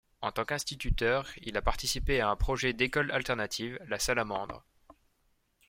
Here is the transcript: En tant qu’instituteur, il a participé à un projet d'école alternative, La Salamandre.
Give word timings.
En 0.21 0.31
tant 0.31 0.45
qu’instituteur, 0.45 1.29
il 1.43 1.55
a 1.57 1.61
participé 1.61 2.21
à 2.21 2.29
un 2.31 2.35
projet 2.35 2.73
d'école 2.73 3.11
alternative, 3.11 3.77
La 3.87 3.99
Salamandre. 3.99 4.65